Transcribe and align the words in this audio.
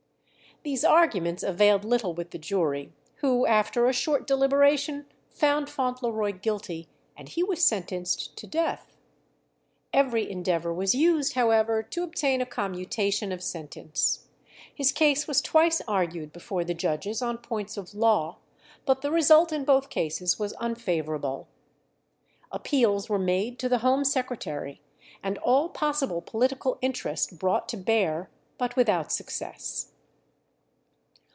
These 0.63 0.83
arguments 0.85 1.41
availed 1.41 1.83
little 1.83 2.13
with 2.13 2.29
the 2.29 2.37
jury, 2.37 2.93
who 3.15 3.47
after 3.47 3.87
a 3.87 3.93
short 3.93 4.27
deliberation 4.27 5.07
found 5.27 5.71
Fauntleroy 5.71 6.33
guilty, 6.33 6.87
and 7.17 7.27
he 7.27 7.41
was 7.41 7.65
sentenced 7.65 8.37
to 8.37 8.45
death. 8.45 8.95
Every 9.91 10.29
endeavour 10.29 10.71
was 10.71 10.93
used, 10.93 11.33
however, 11.33 11.81
to 11.81 12.03
obtain 12.03 12.41
a 12.41 12.45
commutation 12.45 13.31
of 13.31 13.41
sentence. 13.41 14.27
His 14.71 14.91
case 14.91 15.25
was 15.27 15.41
twice 15.41 15.81
argued 15.87 16.31
before 16.31 16.63
the 16.63 16.75
judges 16.75 17.23
on 17.23 17.39
points 17.39 17.75
of 17.75 17.95
law, 17.95 18.37
but 18.85 19.01
the 19.01 19.09
result 19.09 19.51
in 19.51 19.63
both 19.65 19.89
cases 19.89 20.37
was 20.37 20.53
unfavourable. 20.59 21.47
Appeals 22.51 23.09
were 23.09 23.17
made 23.17 23.57
to 23.57 23.67
the 23.67 23.79
Home 23.79 24.03
Secretary, 24.05 24.79
and 25.23 25.39
all 25.39 25.69
possible 25.69 26.21
political 26.21 26.77
interest 26.83 27.39
brought 27.39 27.67
to 27.69 27.77
bear, 27.77 28.29
but 28.59 28.75
without 28.75 29.11
success. 29.11 29.87